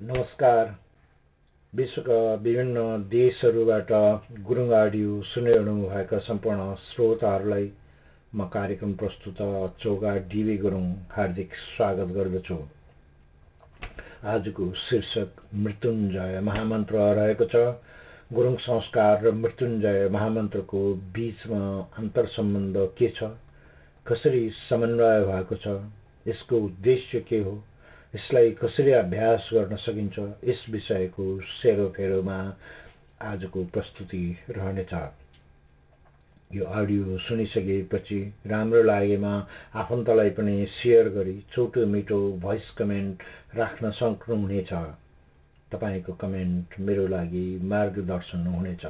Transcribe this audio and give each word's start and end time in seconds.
नमस्कार। 0.00 0.66
विश्वका 1.74 2.34
विभिन्न 2.34 2.82
देशहरूबाट 3.08 3.88
गुरुङ 4.42 4.72
आडियो 4.72 5.22
सुनिरहनु 5.22 5.88
भएका 5.88 6.18
सम्पूर्ण 6.18 6.74
श्रोताहरूलाई 6.74 7.64
म 8.34 8.44
कार्यक्रम 8.48 8.92
प्रस्तुत 8.94 9.40
चौगा 9.82 10.14
डिबी 10.16 10.56
गुरुङ 10.56 10.84
हार्दिक 11.10 11.54
स्वागत 11.76 12.12
गर्दछु। 12.14 12.58
आजको 14.24 14.72
शीर्षक 14.74 15.42
मृत्युञ्जय 15.54 16.40
महामन्त्र 16.40 16.96
रहेको 17.14 17.44
छ। 17.44 17.64
गुरुङ 18.32 18.56
संस्कार 18.56 19.24
र 19.24 19.32
मृत्युञ्जय 19.32 20.08
महामन्त्रको 20.08 20.82
बीचमा 20.94 21.64
अन्तर 21.98 22.26
सम्बन्ध 22.26 22.76
के 22.98 23.08
छ? 23.08 23.32
कसरी 24.06 24.50
समन्वय 24.68 25.24
भएको 25.24 25.54
छ? 25.56 25.80
यसको 26.26 26.60
उद्देश्य 26.60 27.20
के 27.20 27.42
हो? 27.42 27.62
यसलाई 28.14 28.50
कसरी 28.50 28.92
अभ्यास 28.92 29.48
गर्न 29.52 29.76
सकिन्छ 29.76 30.18
यस 30.44 30.64
विषयको 30.70 31.40
सेरोफेरोमा 31.40 32.38
आजको 33.22 33.64
प्रस्तुति 33.64 34.36
रहनेछ। 34.50 34.94
यो 36.54 36.64
अडियो 36.64 37.18
सुनिसकेपछि 37.18 38.20
राम्रो 38.46 38.82
लागेमा 38.82 39.32
आफन्तलाई 39.74 40.30
पनि 40.30 40.66
सेयर 40.70 41.08
गरी 41.08 41.44
छोटो 41.52 41.86
मिठो 41.86 42.20
भोइस 42.32 42.70
कमेन्ट 42.70 43.22
राख्न 43.56 43.90
सक्नुहुनेछ। 43.90 44.72
तपाईँको 45.72 46.12
कमेन्ट 46.12 46.80
मेरो 46.80 47.06
लागि 47.06 47.60
मार्गदर्शन 47.62 48.46
हुनेछ। 48.46 48.86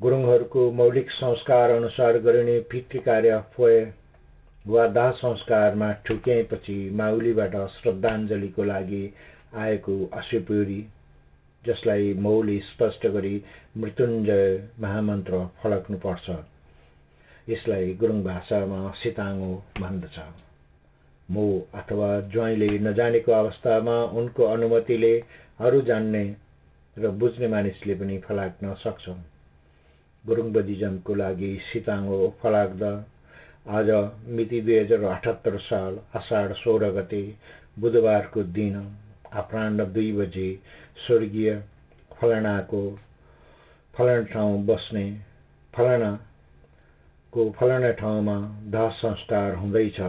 गुरुङहरूको 0.00 0.70
मौलिक 0.70 1.10
संस्कार 1.10 1.70
अनुसार 1.70 2.18
गरिने 2.18 2.60
पितृ 2.60 2.98
कार्य 2.98 3.42
वा 4.68 4.86
दाह 4.88 5.10
संस्कारमा 5.18 5.92
ठुक्याएपछि 6.06 6.78
माउलीबाट 6.94 7.54
श्रद्धाञ्जलीको 7.74 8.64
लागि 8.64 9.04
आएको 9.56 9.94
अश्वपुरी 10.12 10.80
जसलाई 11.64 12.12
मौली 12.14 12.58
स्पष्ट 12.66 13.06
गरी 13.06 13.42
मृत्युञ्जय 13.76 14.46
महामन्त्र 14.80 15.44
फलक्नुपर्छ। 15.62 16.36
यसलाई 17.48 17.94
गुरुङ 17.94 18.22
भाषामा 18.24 18.80
सिताङ्गो 19.02 19.52
भन्दछ। 19.80 20.18
मो 21.30 21.46
अथवा 21.74 22.10
ज्वाइँले 22.32 22.68
नजानेको 22.78 23.32
अवस्थामा 23.32 23.96
उनको 24.20 24.44
अनुमतिले 24.44 25.14
अरू 25.60 25.80
जान्ने 25.82 26.24
र 26.96 27.10
बुझ्ने 27.20 27.48
मानिसले 27.48 27.94
पनि 27.94 28.18
फलाक्न 28.18 28.74
सक्छ 28.84 29.08
गुरुङ 30.24 30.52
बदिजमको 30.52 31.14
लागि 31.14 31.52
सिताङ्गो 31.72 32.20
फलाक्दा 32.42 32.92
आज 33.68 33.88
मिति 34.28 34.60
दुई 34.60 34.78
हजार 34.78 35.02
अठहत्तर 35.04 35.56
साल 35.58 35.98
असाढ 36.14 36.52
सोह्र 36.52 36.88
गते 36.90 37.20
बुधबारको 37.78 38.42
दिन 38.42 38.76
अपराह्न 39.32 39.84
दुई 39.92 40.12
बजे 40.12 40.46
स्वर्गीय 41.06 41.52
फलानाको 42.20 42.80
फलाना 43.94 44.22
ठाउँ 44.24 44.64
बस्ने 44.66 45.04
फलानाको 45.74 47.50
फलाना 47.50 47.90
ठाउँमा 47.92 48.38
दाह 48.70 48.88
संस्कार 48.94 49.54
हुँदैछ। 49.54 50.00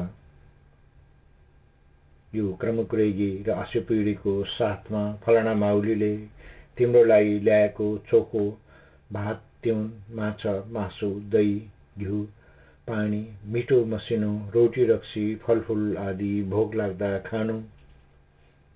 यो 2.35 2.53
क्रमकुरेगी 2.61 3.31
र 3.47 3.59
अश्वपिँढीको 3.59 4.43
साथमा 4.55 5.03
फलाना 5.25 5.53
माउलीले 5.53 6.15
तिम्रो 6.77 7.03
लागि 7.03 7.39
ल्याएको 7.39 7.97
चोखो 8.09 8.49
भात 9.13 9.43
तिउन 9.63 9.93
माछा 10.11 10.59
मासु 10.69 11.13
दही 11.31 11.55
घिउ 11.97 12.25
पानी 12.89 13.21
मिठो 13.47 13.83
मसिनो 13.85 14.31
रोटी 14.55 14.85
रक्सी 14.85 15.23
फलफुल 15.43 15.97
आदि 15.99 16.31
भोग 16.49 16.75
लाग्दा 16.75 17.17
खानु 17.25 17.57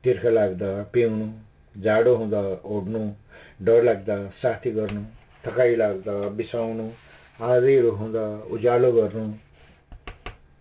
तिर्ख 0.03 0.25
लाग्दा 0.31 0.71
पिउनु 0.93 1.27
जाडो 1.75 2.15
हुँदा 2.15 2.41
ओढ्नु 2.71 3.01
डर 3.61 3.83
लाग्दा 3.83 4.17
साथी 4.41 4.71
गर्नु 4.71 5.01
थकाइ 5.43 5.75
लाग्दा 5.75 6.17
बिसाउनु 6.37 6.87
आँधीहरू 7.43 7.91
हुँदा 7.95 8.25
उज्यालो 8.51 8.91
गर्नु 8.91 9.25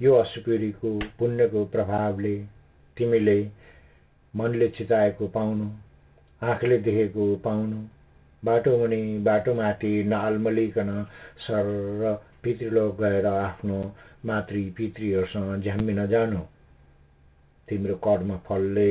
यो 0.01 0.15
अशुपिरीको 0.17 0.99
पुण्यको 1.19 1.65
प्रभावले 1.71 2.37
तिमीले 2.97 3.39
मनले 4.35 4.69
चिताएको 4.73 5.29
पाउनु 5.31 5.71
आँखले 6.43 6.79
देखेको 6.81 7.35
पाउनु 7.45 7.87
बाटो 8.43 8.77
मुनि 8.79 9.03
बाटोमाथि 9.23 9.95
नआलमलिकन 10.07 10.91
सर 11.41 11.67
पितृलोक 12.45 13.01
गएर 13.01 13.27
आफ्नो 13.27 13.81
मातृ 14.27 14.63
पितृहरूसँग 14.77 15.63
झ्याम्मिन 15.63 16.07
जानु 16.07 16.41
तिम्रो 17.69 17.95
कर्म 18.05 18.37
फलले 18.47 18.91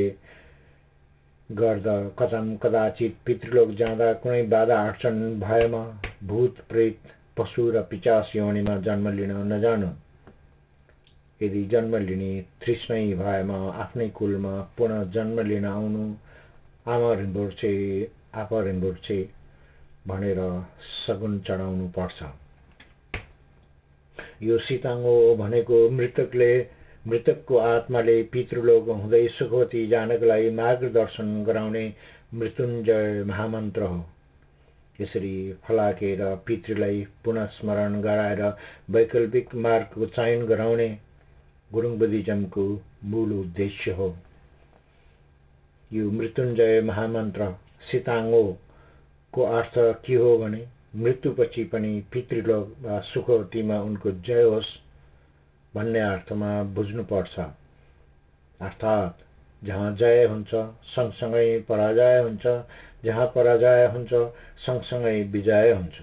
गर्दा 1.50 1.95
कदम 2.19 2.56
कदाचित 2.57 3.16
पितृलोक 3.25 3.69
जाँदा 3.78 4.11
कुनै 4.22 4.44
बाधा 4.47 4.75
अडचन 4.88 5.17
भएमा 5.40 5.84
भूत 6.23 6.59
प्रेत 6.69 7.11
पशु 7.38 7.69
र 7.72 7.81
पिचास 7.90 8.31
योनिमा 8.35 8.75
जन्म 8.78 9.07
लिन 9.09 9.31
नजानु। 9.53 9.90
यदि 11.41 11.63
जन्म 11.66 11.95
लिने 11.97 12.31
तृष्णै 12.61 13.03
भएमा 13.16 13.57
आफ्नै 13.84 14.07
कुलमा 14.09 14.53
पुनः 14.78 15.03
जन्म 15.11 15.40
लिन 15.41 15.66
आउनु 15.66 16.03
आमा 16.88 17.13
रिम्बुर्छे 17.13 17.73
आपा 18.35 18.61
रिम्बुर्छे 18.63 19.19
भनेर 20.07 20.40
सगुन 21.07 21.40
चढाउनु 21.40 21.88
पर्छ। 21.97 22.23
यो 24.44 24.57
सीताङ्गो 24.57 25.16
भनेको 25.35 25.90
मृतकले 25.90 26.52
मृतकको 27.07 27.57
आत्माले 27.57 28.16
पितृलोक 28.24 28.88
हुँदै 28.90 29.28
सुखवती 29.28 29.88
जानका 29.88 30.25
लागि 30.25 30.50
मार्गदर्शन 30.52 31.44
गराउने 31.44 31.84
मृत्युञ्जय 32.34 33.24
महामन्त्र 33.28 33.81
हो। 33.81 34.00
यसरी 35.02 35.35
फलाकेर 35.68 36.24
पितृलाई 36.47 37.06
पुनः 37.25 37.46
स्मरण 37.57 38.02
गराएर 38.02 38.41
वैकल्पिक 38.90 39.56
मार्गको 39.56 40.06
चयन 40.18 40.46
गराउने 40.46 40.90
गुरुङ 41.72 41.97
बुद्धिज्मको 41.97 42.66
मूल 43.06 43.34
उद्देश्य 43.34 43.91
हो। 43.91 44.09
यो 45.91 46.12
मृत्युञ्जय 46.12 46.81
महामन्त्र 46.81 47.52
सीताङ्गोको 47.91 49.44
अर्थ 49.58 49.78
के 50.06 50.16
हो 50.16 50.38
भने 50.38 50.66
मृत्युपछि 50.96 51.63
पनि 51.63 52.03
पितृलोक 52.12 52.75
वा 52.81 53.00
सुखवतीमा 53.00 53.79
उनको 53.81 54.12
जय 54.12 54.41
होस् 54.41 54.78
भन्ने 55.75 56.00
अर्थमा 56.00 56.63
बुझ्नुपर्छ। 56.63 57.40
अर्थात् 58.62 59.24
जहाँ 59.66 59.96
जय 59.96 60.25
हुन्छ 60.25 60.50
सँगसँगै 60.96 61.59
पराजय 61.59 62.19
हुन्छ। 62.19 62.63
जहाँ 63.06 63.25
पराजय 63.25 63.88
हुन्छ 63.94 64.13
सँगसँगै 64.66 65.24
विजय 65.24 65.72
हुन्छ। 65.72 66.02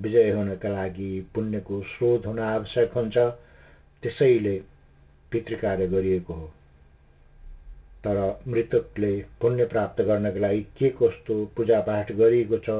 विजय 0.00 0.30
हुनका 0.30 0.68
लागि 0.68 1.10
पुण्यको 1.34 1.82
स्रोत 1.82 2.26
हुन 2.26 2.38
आवश्यक 2.38 2.92
हुन्छ। 2.92 3.16
त्यसैले 4.02 4.60
पितृकार्य 5.32 5.86
गरिएको 5.86 6.34
हो। 6.34 6.52
तर 8.04 8.18
मृतकले 8.48 9.12
पुण्य 9.40 9.64
प्राप्त 9.64 10.00
गर्नका 10.02 10.40
लागि 10.40 10.60
के 10.78 10.88
कस्तो 10.90 11.44
पूजापाठ 11.56 12.12
गरिएको 12.12 12.58
छ 12.58 12.70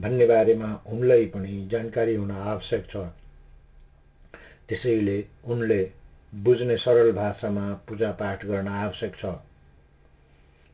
भन्ने 0.00 0.26
बारेमा 0.26 0.68
उनलाई 0.86 1.26
पनि 1.26 1.68
जानकारी 1.72 2.14
हुन 2.14 2.30
आवश्यक 2.30 2.86
छ। 2.90 2.96
त्यसैले 4.68 5.24
उनले 5.44 5.80
बुझ्ने 6.32 6.76
सरल 6.76 7.12
भाषामा 7.12 7.72
पूजापाठ 7.88 8.46
गर्न 8.46 8.68
आवश्यक 8.68 9.16
छ। 9.16 9.34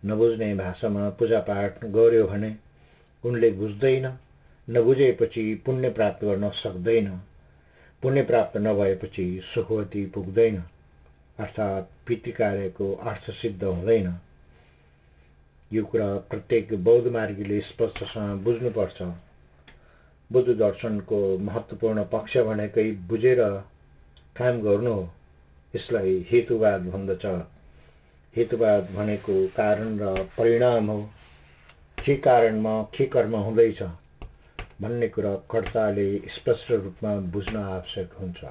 नबुझ्ने 0.05 0.55
भाषामा 0.55 1.09
पूजापाठ 1.11 1.85
गर्यो 1.85 2.27
भने 2.27 2.55
उनले 3.25 3.51
बुझ्दैन 3.51 4.07
नबुझेपछि 4.69 5.55
पुण्य 5.67 5.89
प्राप्त 5.91 6.25
गर्न 6.25 6.51
सक्दैन। 6.51 7.09
पुण्य 8.03 8.23
प्राप्त 8.23 8.57
नभएपछि 8.57 9.27
सुखवती 9.55 10.07
पुग्दैन। 10.07 10.63
अर्थात् 11.39 12.07
पितृकार्यको 12.07 12.95
अर्थ 12.95 13.31
सिद्ध 13.31 13.65
हुँदैन। 13.65 14.15
यो 15.73 15.85
कुरा 15.85 16.07
प्रत्येक 16.31 16.73
बौद्ध 16.85 17.07
मार्गीले 17.13 17.61
स्पष्टसँग 17.61 18.45
बुझ्नुपर्छ। 18.45 19.03
बुद्ध 20.33 20.49
दर्शनको 20.49 21.39
महत्त्वपूर्ण 21.39 22.05
पक्ष 22.05 22.37
भनेकै 22.39 22.91
बुझेर 23.09 23.41
काम 24.37 24.63
गर्नु 24.63 24.93
हो। 24.93 25.09
यसलाई 25.77 26.27
हेतुवाद 26.31 26.89
भन्दछ। 26.89 27.27
हेतुवाद 28.37 28.91
भनेको 28.95 29.47
कारण 29.49 29.99
र 29.99 30.25
परिणाम 30.39 30.91
हो। 30.91 31.01
के 31.99 32.17
कारणमा 32.17 32.83
के 32.83 33.07
कर्म 33.07 33.37
हुँदैछ 33.37 33.83
भन्ने 34.81 35.09
कुरा 35.09 35.35
कर्ताले 35.51 36.19
स्पष्ट 36.19 36.71
रूपमा 36.71 37.17
बुझ्न 37.33 37.57
आवश्यक 37.57 38.13
हुन्छ। 38.13 38.45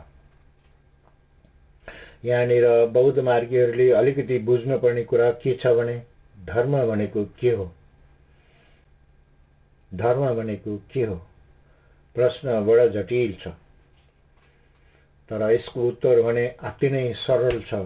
यहाँनिर 2.26 2.66
बौद्ध 2.94 3.20
मार्गीहरूले 3.20 3.90
अलिकति 3.92 4.38
बुझ्नुपर्ने 4.40 5.04
कुरा 5.04 5.32
के 5.44 5.54
छ 5.56 5.68
भने 5.68 5.98
धर्म 6.46 6.78
भनेको 6.88 7.24
के 7.40 7.50
हो? 7.50 7.72
धर्म 9.92 10.34
भनेको 10.36 10.78
के 10.94 11.04
हो? 11.06 11.16
प्रश्न 12.16 12.66
बडा 12.66 12.88
जटिल 12.88 13.34
छ। 13.34 13.48
तर 15.30 15.52
यसको 15.52 15.88
उत्तर 15.88 16.22
भने 16.22 16.48
अति 16.48 16.90
नै 16.90 17.14
सरल 17.18 17.62
छ। 17.62 17.86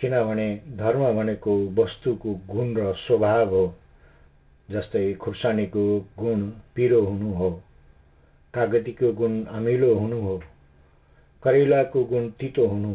किनभने 0.00 0.48
धर्म 0.76 1.12
भनेको 1.12 1.56
वस्तुको 1.78 2.34
गुण 2.50 2.74
र 2.76 2.92
स्वभाव 2.96 3.54
हो 3.54 3.64
जस्तै 4.70 5.12
खुर्सानीको 5.14 5.84
गुण 6.18 6.40
पिरो 6.74 7.00
हुनु 7.00 7.32
हो 7.32 7.50
कागतीको 8.54 9.12
गुण 9.12 9.44
अमिलो 9.44 9.94
हुनु 9.94 10.20
हो 10.20 10.36
करेलाको 11.42 12.04
गुण 12.04 12.28
तितो 12.30 12.66
हुनु 12.66 12.94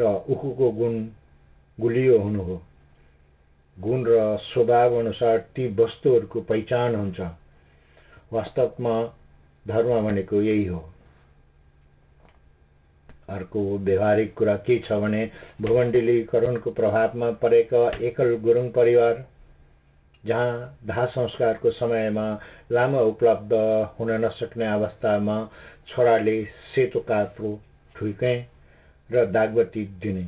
र 0.00 0.14
उखुको 0.30 0.70
गुण 0.72 0.98
गुलियो 1.78 2.18
हुनु 2.18 2.42
हो 2.42 2.60
गुण 3.78 4.04
र 4.06 4.36
स्वभाव 4.42 4.98
अनुसार 4.98 5.38
ती 5.56 5.66
वस्तुहरूको 5.74 6.40
पहिचान 6.42 6.94
हुन्छ। 6.94 7.20
वास्तवमा 8.32 8.94
धर्म 9.66 10.00
भनेको 10.04 10.40
यही 10.42 10.64
हो। 10.66 10.80
अर्को 13.28 13.62
व्यवहारिक 13.78 14.34
कुरा 14.34 14.54
के 14.66 14.78
छ 14.78 14.92
भने 15.00 15.24
भूमण्डलीकरणको 15.62 16.70
प्रभावमा 16.70 17.30
परेका 17.42 17.88
एकल 18.02 18.34
गुरुङ 18.44 18.70
परिवार 18.70 19.24
जहाँ 20.24 20.78
दाह 20.86 21.04
संस्कारको 21.06 21.70
समयमा 21.70 22.28
लामो 22.72 23.04
उपलब्ध 23.08 23.52
हुन 23.98 24.10
नसक्ने 24.24 24.66
अवस्थामा 24.66 25.36
छोराले 25.88 26.42
सेतो 26.74 27.00
काप्रो 27.00 27.58
ठुइके 27.94 28.34
र 29.10 29.24
दागबत्ती 29.26 29.84
दिने। 30.02 30.24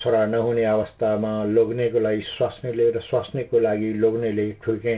छोरा 0.00 0.24
नहुने 0.26 0.64
अवस्थामा 0.64 1.32
लोग्नेको 1.46 1.98
लागि 1.98 2.22
स्वास्नीले 2.28 2.90
र 2.90 3.00
स्वास्नीको 3.00 3.58
लागि 3.58 3.92
लोग्नेले 3.94 4.50
ठुके 4.64 4.94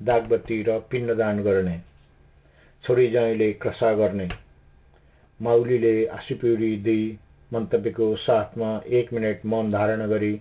दागबत्ती 0.00 0.62
र 0.62 0.78
पिण्डदान 0.90 1.42
गर्ने 1.42 1.78
छोरी 2.84 3.08
ज्वाइँले 3.10 3.52
क्रसा 3.62 3.92
गर्ने। 3.94 4.28
माउलीले 5.40 5.94
आँसीपिउरी 6.08 6.76
दिई 6.76 7.18
मन्तव्यको 7.52 8.14
साथमा 8.16 8.70
एक 8.98 9.12
मिनट 9.12 9.44
मौन 9.46 9.70
धारण 9.72 10.06
गरी 10.08 10.34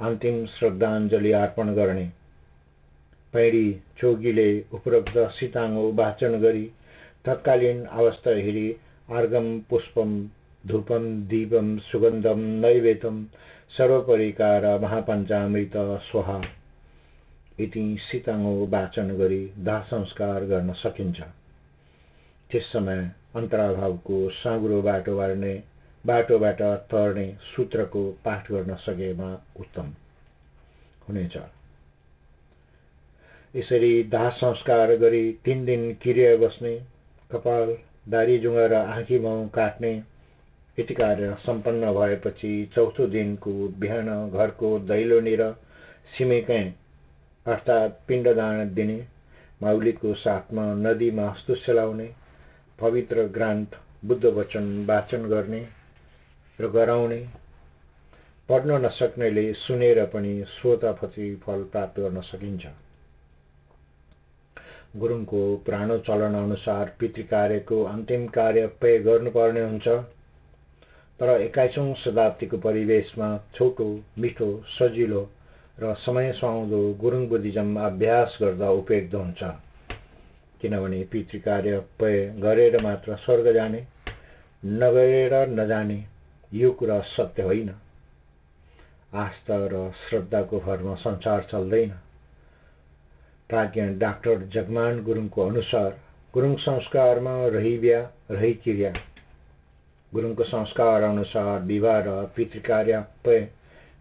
अन्तिम 0.00 0.44
श्रद्धाञ्जली 0.48 1.32
अर्पण 1.32 1.74
गर्ने। 1.74 2.04
पैडी 3.34 3.66
चौकीले 3.98 4.48
उपरोक्त 4.74 5.18
सिताङ्गो 5.32 5.90
वाचन 5.92 6.40
गरी 6.40 6.64
तत्कालीन 7.24 7.84
अवस्था 7.84 8.30
हेरी 8.36 8.68
आर्गम 9.08 9.46
पुष्पम 9.70 10.10
धूपम 10.66 11.06
दीपम 11.28 11.76
सुगन्धम 11.82 12.40
नैवेदम 12.62 13.24
सर्वपरिकार 13.76 14.64
महापञ्चामृत 14.80 15.72
स्वाहा 16.02 16.40
इति 17.60 17.84
सिताङ्गो 18.00 18.66
वाचन 18.66 19.08
गरी 19.18 19.40
दाह 19.58 19.80
संस्कार 19.84 20.44
गर्न 20.46 20.72
सकिन्छ। 20.72 21.20
त्यस 22.50 22.70
समय 22.72 23.10
अन्तराभावको 23.36 24.18
साँगुरो 24.32 24.80
बाटो 24.82 25.16
बार्ने 25.16 25.54
बाटोबाट 26.04 26.62
तर्ने 26.90 27.26
सूत्रको 27.46 28.04
पाठ 28.24 28.50
गर्न 28.52 28.74
सकेमा 28.80 29.32
उत्तम 29.60 29.92
हुनेछ। 31.08 31.36
यसरी 33.54 34.02
दाह 34.10 34.30
संस्कार 34.36 34.94
गरी 34.96 35.24
तिन 35.44 35.64
दिन 35.64 35.92
किरिया 36.02 36.36
बस्ने 36.36 36.76
कपाल 37.30 37.76
दारी 38.08 38.38
जुङ्गा 38.38 38.66
र 38.66 38.74
आँखी 38.74 39.18
माउ 39.18 39.46
काट्ने 39.48 39.94
यति 40.78 40.94
कार्य 40.94 41.34
सम्पन्न 41.40 41.92
भएपछि 41.92 42.52
चौथो 42.74 43.06
दिनको 43.06 43.52
बिहान 43.78 44.08
घरको 44.30 44.78
दैलोनिर 44.78 45.42
सिमेकै 46.18 46.62
अर्थात् 47.46 47.98
पिण्डदान 48.08 48.74
दिने 48.74 48.96
माउलीको 49.62 50.14
साथमा 50.14 50.64
नदीमा 50.74 51.28
हस्तु 51.30 51.54
सेलाउने 51.54 52.08
पवित्र 52.80 53.24
ग्रान्थ 53.28 53.76
बुद्ध 54.04 54.24
वचन 54.24 54.64
वाचन 54.88 55.24
गर्ने 55.28 55.60
र 56.58 56.68
गराउने। 56.68 57.18
पढ्न 58.48 58.80
नसक्नेले 58.84 59.52
सुनेर 59.52 60.04
पनि 60.04 60.32
श्रोतापछि 60.44 61.26
फल 61.36 61.62
प्राप्त 61.64 62.00
गर्न 62.00 62.20
सकिन्छ। 62.20 62.66
गुरुङको 64.96 65.44
पुरानो 65.56 65.98
चलन 65.98 66.34
अनुसार 66.34 66.92
पितृकार्यको 67.00 67.82
अन्तिम 67.84 68.26
कार्य 68.28 68.66
पेय 68.80 68.98
गर्नुपर्ने 68.98 69.62
हुन्छ। 69.62 69.88
तर 71.22 71.40
एक्काइसौँ 71.40 71.94
शताब्दीको 71.94 72.56
परिवेशमा 72.58 73.26
छोटो 73.54 73.84
मिठो 74.18 74.46
सजिलो 74.68 75.20
र 75.78 75.94
समय 75.94 76.32
सुहाउँदो 76.32 76.80
गुरुङ 77.00 77.26
बुद्धिज्म 77.28 77.78
अभ्यास 77.80 78.38
गर्दा 78.40 78.70
उपयुक्त 78.70 79.14
हुन्छ। 79.14 79.42
किनभने 80.60 81.02
पितृकार्य 81.04 81.78
पय 82.00 82.18
गरेर 82.38 82.80
मात्र 82.80 83.16
स्वर्ग 83.16 83.52
जाने 83.54 83.84
नगरेर 84.62 85.34
नजाने 85.50 86.04
यो 86.52 86.70
कुरा 86.72 86.98
सत्य 87.00 87.42
होइन। 87.42 87.70
आस्था 89.14 89.60
र 89.66 89.90
श्रद्धाको 90.02 90.60
भरमा 90.60 90.94
संसार 90.94 91.46
चल्दैन। 91.52 91.94
प्राज्ञ 93.50 93.86
डाक्टर 93.98 94.46
जगमान 94.54 95.02
गुरुङको 95.02 95.46
अनुसार 95.46 95.96
गुरुङ 96.34 96.56
संस्कारमा 96.56 97.38
रही 97.46 97.78
बिहा 97.78 98.00
रही 98.30 98.54
क्रिया 98.54 98.92
गुरुङको 100.14 100.44
संस्कार 100.44 101.02
अनुसार 101.02 101.60
विवाह 101.60 101.98
र 101.98 102.26
पितृकार्य 102.36 103.04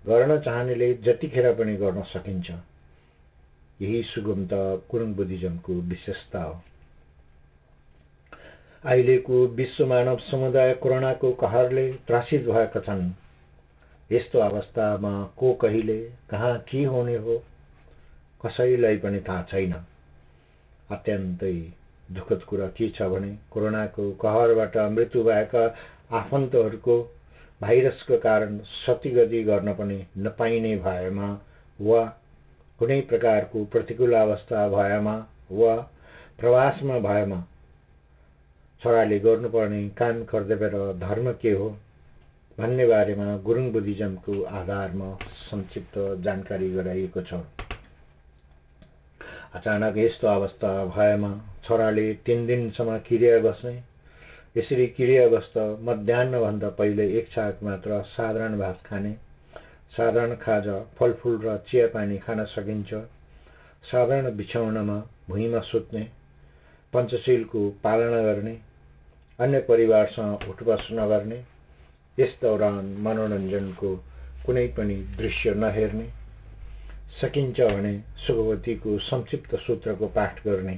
गर्न 0.07 0.39
चाहनेले 0.39 0.93
जतिखेर 0.93 1.53
पनि 1.53 1.75
गर्न 1.75 2.01
सकिन्छ। 2.03 2.51
यही 3.81 4.01
सुगमता 4.03 4.75
गुरुङ 4.91 5.13
बुद्धिज्मको 5.13 5.73
विशेषता 5.73 6.41
हो। 6.43 6.61
अहिलेको 8.85 9.45
विश्व 9.47 9.85
मानव 9.85 10.17
समुदाय 10.17 10.73
कोरोनाको 10.73 11.31
कहरले 11.33 11.91
त्रासित 12.07 12.45
भएका 12.45 12.79
छन्। 12.79 13.11
यस्तो 14.11 14.39
अवस्थामा 14.39 15.13
को 15.37 15.53
कहिले 15.53 15.99
कहाँ 16.29 16.57
के 16.59 16.83
हुने 16.83 17.15
हो 17.15 17.37
कसैलाई 18.45 18.97
पनि 18.97 19.19
थाहा 19.19 19.43
छैन। 19.43 19.73
अत्यन्तै 20.91 21.57
दुःखद 22.13 22.43
कुरा 22.43 22.67
के 22.67 22.89
छ 22.89 23.01
भने 23.01 23.37
कोरोनाको 23.51 24.11
कहरबाट 24.21 24.77
मृत्यु 24.91 25.23
भएका 25.23 25.65
आफन्तहरूको 26.11 26.97
भाइरसको 27.61 28.17
कारण 28.17 28.57
सतीगति 28.77 29.43
गर्न 29.43 29.73
पनि 29.73 30.05
नपाइने 30.17 30.75
भएमा 30.77 31.29
वा 31.81 32.03
कुनै 32.79 32.99
प्रकारको 33.01 33.63
प्रतिकूल 33.65 34.13
अवस्था 34.13 34.67
भएमा 34.69 35.15
वा 35.51 35.75
प्रवासमा 36.39 36.99
भएमा 36.99 37.39
छोराले 38.81 39.19
गर्नुपर्ने 39.19 39.87
काम 39.97 40.23
कर्तव्य 40.23 40.69
र 40.73 40.93
धर्म 40.99 41.31
के 41.31 41.51
हो 41.51 41.69
भन्ने 42.57 42.85
बारेमा 42.85 43.35
गुरुङ 43.37 43.71
बुद्धिज्मको 43.71 44.41
आधारमा 44.51 45.13
संक्षिप्त 45.45 45.97
जानकारी 46.23 46.69
गराइएको 46.71 47.21
छ। 47.21 47.33
अचानक 49.53 49.97
यस्तो 49.97 50.27
अवस्था 50.27 50.73
भएमा 50.85 51.31
छोराले 51.63 52.13
तिन 52.25 52.45
दिनसम्म 52.47 52.97
किरिया 52.99 53.39
बस्ने। 53.39 53.73
यसरी 54.57 54.87
किरियावस्थ 54.87 55.57
मध्याहभन्दा 55.81 56.69
पहिले 56.69 57.05
एक 57.17 57.29
छाक 57.31 57.59
मात्र 57.63 58.01
साधारण 58.07 58.57
भात 58.59 58.79
खाने। 58.85 59.13
साधारण 59.93 60.35
खाजा 60.35 60.77
फलफुल 60.99 61.39
र 61.43 61.57
चिया 61.69 61.87
पानी 61.87 62.17
खान 62.17 62.43
सकिन्छ। 62.47 62.93
साधारण 63.83 64.35
बिछाउनमा 64.37 64.97
भुइँमा 65.29 65.59
सुत्ने 65.61 66.03
पञ्चशीलको 66.93 67.69
पालना 67.83 68.21
गर्ने 68.21 68.57
अन्य 69.39 69.59
परिवारसँग 69.61 70.49
उठबस 70.49 70.87
नगर्ने 70.91 71.39
यस 72.17 72.35
दौरान 72.41 72.85
मनोरञ्जनको 72.99 73.95
कुनै 74.45 74.67
पनि 74.67 74.95
दृश्य 75.17 75.53
नहेर्ने। 75.55 76.07
सकिन्छ 77.21 77.59
भने 77.61 77.93
सुगवतीको 78.17 78.97
संक्षिप्त 79.07 79.55
सूत्रको 79.57 80.07
पाठ 80.07 80.45
गर्ने। 80.45 80.77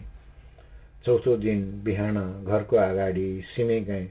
चौथो 1.05 1.35
दिन 1.37 1.61
बिहान 1.83 2.17
घरको 2.43 2.77
अगाडि 2.77 3.27
सिमेगाई 3.55 4.05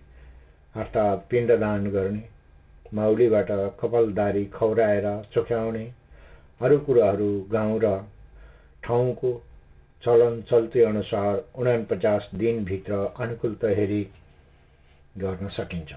अर्थात् 0.75 1.28
पिण्डदान 1.30 1.87
गर्ने 1.87 2.25
माउलीबाट 2.94 3.50
कपालदारी 3.80 4.44
खौराएर 4.54 5.06
चोख्याउने 5.34 5.84
अरू 6.61 6.78
कुराहरू 6.78 7.30
गाउँ 7.52 7.78
र 7.80 7.96
ठाउँको 8.84 9.32
चलन 10.02 10.40
चल्ती 10.42 10.80
अनुसार 10.82 11.44
उनापचास 11.58 12.28
दिनभित्र 12.34 12.94
अनुकूलता 13.20 13.68
हेरी 13.68 14.02
गर्न 15.18 15.49
सकिन्छ। 15.49 15.92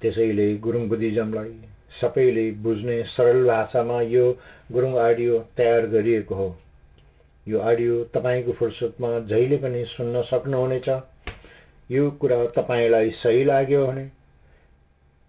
त्यसैले 0.00 0.46
गुरुङ 0.58 0.88
बुद्धिज्मलाई 0.88 1.52
सबैले 2.00 2.50
बुझ्ने 2.62 3.02
सरल 3.04 3.44
भाषामा 3.46 4.00
यो 4.02 4.24
गुरुङ 4.72 4.92
अडियो 5.00 5.38
तयार 5.56 5.86
गरिएको 5.86 6.34
हो। 6.34 6.48
यो 7.48 7.58
अडियो 7.60 8.02
तपाईँको 8.14 8.52
फुर्सदमा 8.52 9.10
जहिले 9.28 9.56
पनि 9.56 9.84
सुन्न 9.88 10.22
सक्नुहुनेछ। 10.22 10.88
यो 11.90 12.10
कुरा 12.20 12.44
तपाईँलाई 12.56 13.10
सही 13.18 13.44
लाग्यो 13.44 13.86
भने 13.86 14.04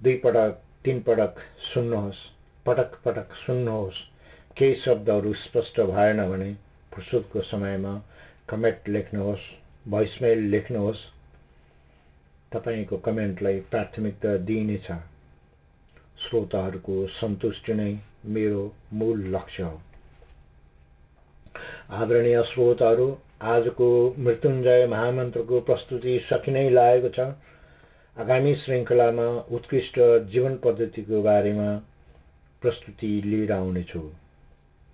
दुई 0.01 0.15
पटक 0.23 0.57
तिन 0.85 0.99
पटक 1.01 1.39
सुन्नुहोस् 1.63 2.21
पटक 2.65 2.95
पटक 3.05 3.33
सुन्नुहोस्। 3.45 4.01
केही 4.57 4.75
शब्दहरू 4.75 5.33
स्पष्ट 5.43 5.79
भएन 5.87 6.23
भने 6.27 6.51
फुर्सदको 6.91 7.41
समयमा 7.41 7.93
कमेन्ट 8.49 8.89
लेख्नुहोस् 8.89 9.47
भोइसमेल 9.87 10.39
लेख्नुहोस्। 10.49 11.05
तपाईँको 12.51 12.97
कमेन्टलाई 13.05 13.59
प्राथमिकता 13.71 14.35
दिइनेछ 14.45 14.91
श्रोताहरूको 16.21 17.05
सन्तुष्टि 17.15 17.73
नै 17.73 17.91
मेरो 18.27 18.61
मूल 18.93 19.27
लक्ष्य 19.35 19.63
हो। 19.63 19.77
आदरणीय 21.91 22.43
श्रोताहरू 22.43 23.17
आजको 23.41 24.15
मृत्युञ्जय 24.19 24.87
महामन्त्रको 24.87 25.59
प्रस्तुति 25.59 26.19
सकिनै 26.33 26.69
लागेको 26.69 27.09
छ। 27.09 27.19
आगामी 28.17 28.55
श्रृङ्खलामा 28.55 29.27
उत्कृष्ट 29.51 29.99
जीवन 30.31 30.55
पद्धतिको 30.57 31.21
बारेमा 31.21 31.69
प्रस्तुति 32.61 33.11
लिएर 33.25 33.51
आउनेछु। 33.51 33.99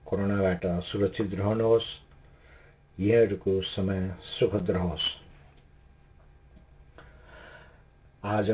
कोरोनाबाट 0.05 0.65
सुरक्षित 0.65 1.33
रहनुहोस्। 1.33 1.89
यहाँहरूको 2.99 3.61
समय 3.61 4.15
सुखद 4.39 4.71
रहोस्। 4.71 5.07
आज 8.23 8.49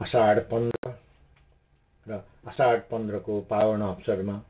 असाढ 0.00 0.38
पन्ध्र 0.38 0.94
र 2.06 2.24
असाढ 2.48 2.78
पन्ध्रको 2.80 3.40
पावन 3.40 3.80
अवसरमा 3.80 4.40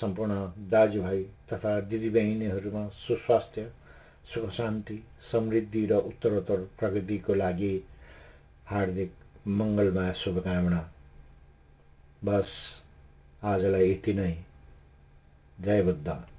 सम्पूर्ण 0.00 0.34
दाजुभाइ 0.70 1.22
तथा 1.22 1.80
दिदीबहिनीहरूमा 1.80 2.88
सुस्वास्थ्य 2.88 3.72
सुख 4.34 4.50
शान्ति 4.50 5.02
समृद्धि 5.32 5.86
र 5.86 5.92
उत्तरोत्तर 5.92 6.56
प्रगतिको 6.78 7.34
लागि 7.34 7.84
हार्दिक 8.66 9.12
मङ्गलमय 9.48 10.12
शुभकामना। 10.12 10.80
बस 12.24 12.48
आजलाई 13.44 13.90
यति 13.90 14.12
नै। 14.12 14.44
जय 15.60 15.82
बुद्ध। 15.82 16.37